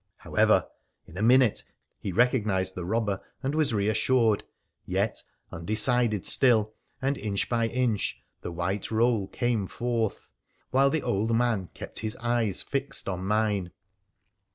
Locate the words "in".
1.05-1.15